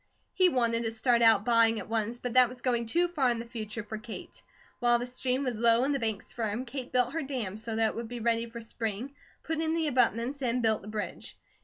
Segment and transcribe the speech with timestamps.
[0.33, 3.37] He wanted to start out buying at once, but that was going too far in
[3.37, 4.41] the future for Kate.
[4.79, 7.89] While the stream was low, and the banks firm, Kate built her dam, so that
[7.89, 11.37] it would be ready for spring, put in the abutments, and built the bridge.